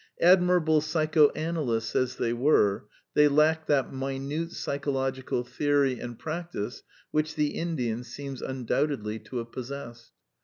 Admirable 0.21 0.81
psychoanalysts 0.81 1.95
as 1.95 2.15
they 2.15 2.33
were, 2.33 2.85
they 3.13 3.27
lacked 3.27 3.67
that 3.67 3.93
minute 3.93 4.51
psychological 4.51 5.43
theory 5.43 5.99
and 5.99 6.17
practice 6.17 6.81
which 7.11 7.35
the 7.35 7.49
Indian 7.51 8.03
seems 8.03 8.41
undoubtedly 8.41 9.19
to 9.19 9.37
have 9.37 9.51
possessed. 9.51 10.11